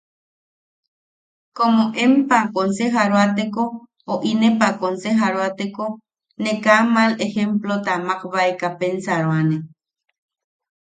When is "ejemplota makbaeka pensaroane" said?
7.27-9.57